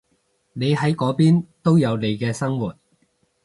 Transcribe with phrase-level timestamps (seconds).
[0.53, 2.75] 你喺嗰邊都有你嘅生活